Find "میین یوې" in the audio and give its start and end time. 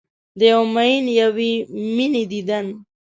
0.75-1.51